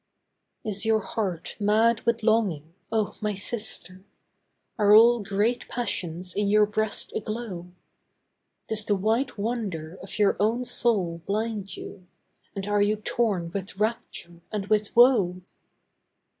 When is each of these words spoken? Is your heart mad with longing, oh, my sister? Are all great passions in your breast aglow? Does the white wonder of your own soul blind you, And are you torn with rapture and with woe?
Is 0.65 0.83
your 0.83 1.01
heart 1.01 1.55
mad 1.59 2.01
with 2.07 2.23
longing, 2.23 2.73
oh, 2.91 3.15
my 3.21 3.35
sister? 3.35 4.03
Are 4.79 4.95
all 4.95 5.19
great 5.19 5.67
passions 5.67 6.33
in 6.33 6.47
your 6.47 6.65
breast 6.65 7.13
aglow? 7.15 7.67
Does 8.67 8.83
the 8.83 8.95
white 8.95 9.37
wonder 9.37 9.99
of 10.01 10.17
your 10.17 10.37
own 10.39 10.65
soul 10.65 11.21
blind 11.27 11.77
you, 11.77 12.07
And 12.55 12.65
are 12.67 12.81
you 12.81 12.95
torn 12.95 13.51
with 13.51 13.77
rapture 13.77 14.41
and 14.51 14.65
with 14.69 14.95
woe? 14.95 15.43